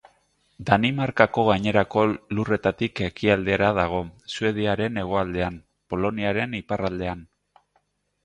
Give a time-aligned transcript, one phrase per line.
[0.67, 2.05] Danimarkako gainerako
[2.37, 3.99] lurretatik ekialdera dago,
[4.35, 5.59] Suediaren hegoaldean,
[5.95, 7.25] Poloniaren iparraldean.